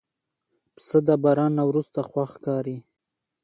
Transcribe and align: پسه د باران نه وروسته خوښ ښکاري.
پسه 0.75 0.97
د 1.07 1.09
باران 1.23 1.51
نه 1.59 1.63
وروسته 1.69 1.99
خوښ 2.09 2.29
ښکاري. 2.35 2.77